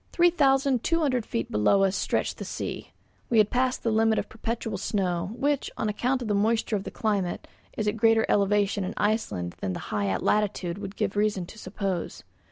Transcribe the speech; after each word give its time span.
Three 0.13 0.31
thousand 0.31 0.83
two 0.83 1.01
hundred 1.01 1.27
feet 1.27 1.51
below 1.51 1.83
us 1.83 1.95
stretched 1.95 2.39
the 2.39 2.43
sea. 2.43 2.89
We 3.29 3.37
had 3.37 3.51
passed 3.51 3.83
the 3.83 3.91
limit 3.91 4.17
of 4.17 4.29
perpetual 4.29 4.79
snow, 4.79 5.29
which, 5.35 5.69
on 5.77 5.89
account 5.89 6.23
of 6.23 6.27
the 6.27 6.33
moisture 6.33 6.75
of 6.75 6.85
the 6.85 6.89
climate, 6.89 7.47
is 7.77 7.87
at 7.87 7.93
a 7.93 7.97
greater 7.97 8.25
elevation 8.27 8.83
in 8.83 8.95
Iceland 8.97 9.53
than 9.59 9.73
the 9.73 9.79
high 9.93 10.17
latitude 10.17 10.79
would 10.79 10.95
give 10.95 11.15
reason 11.15 11.45
to 11.45 11.59
suppose. 11.59 12.23